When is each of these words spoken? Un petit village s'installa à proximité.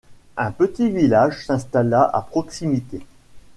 Un 0.35 0.49
petit 0.51 0.89
village 0.89 1.45
s'installa 1.45 2.09
à 2.11 2.23
proximité. 2.23 3.05